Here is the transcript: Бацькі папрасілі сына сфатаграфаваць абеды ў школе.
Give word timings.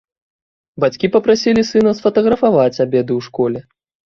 Бацькі 0.83 1.09
папрасілі 1.17 1.65
сына 1.71 1.91
сфатаграфаваць 1.99 2.81
абеды 2.87 3.13
ў 3.19 3.31
школе. 3.31 3.59